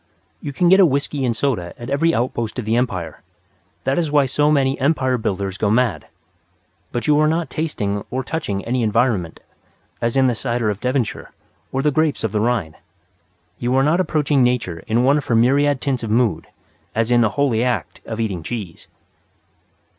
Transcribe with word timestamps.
You 0.41 0.51
can 0.51 0.67
get 0.67 0.79
a 0.79 0.83
whisky 0.87 1.23
and 1.25 1.37
soda 1.37 1.75
at 1.77 1.91
every 1.91 2.11
outpost 2.11 2.57
of 2.57 2.65
the 2.65 2.75
Empire: 2.75 3.21
that 3.83 3.99
is 3.99 4.09
why 4.11 4.25
so 4.25 4.49
many 4.49 4.79
Empire 4.79 5.15
builders 5.15 5.59
go 5.59 5.69
mad. 5.69 6.07
But 6.91 7.05
you 7.05 7.19
are 7.19 7.27
not 7.27 7.51
tasting 7.51 8.03
or 8.09 8.23
touching 8.23 8.65
any 8.65 8.81
environment, 8.81 9.41
as 10.01 10.17
in 10.17 10.25
the 10.25 10.33
cider 10.33 10.71
of 10.71 10.79
Devonshire 10.81 11.31
or 11.71 11.83
the 11.83 11.91
grapes 11.91 12.23
of 12.23 12.31
the 12.31 12.39
Rhine. 12.39 12.77
You 13.59 13.75
are 13.75 13.83
not 13.83 13.99
approaching 13.99 14.41
Nature 14.41 14.79
in 14.87 15.03
one 15.03 15.19
of 15.19 15.25
her 15.27 15.35
myriad 15.35 15.79
tints 15.81 16.01
of 16.01 16.09
mood, 16.09 16.47
as 16.95 17.11
in 17.11 17.21
the 17.21 17.29
holy 17.37 17.63
act 17.63 18.01
of 18.03 18.19
eating 18.19 18.41
cheese. 18.41 18.87